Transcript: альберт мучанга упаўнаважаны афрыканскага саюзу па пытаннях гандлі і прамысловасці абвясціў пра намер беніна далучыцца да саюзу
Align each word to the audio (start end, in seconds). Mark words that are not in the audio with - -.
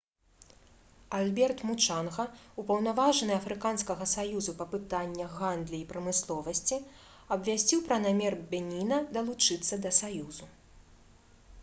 альберт 1.17 1.59
мучанга 1.71 2.23
упаўнаважаны 2.61 3.33
афрыканскага 3.41 4.07
саюзу 4.13 4.55
па 4.61 4.67
пытаннях 4.71 5.35
гандлі 5.41 5.77
і 5.83 5.87
прамысловасці 5.91 6.81
абвясціў 7.35 7.85
пра 7.89 7.97
намер 8.07 8.37
беніна 8.55 8.97
далучыцца 9.19 9.79
да 9.85 9.91
саюзу 9.99 10.49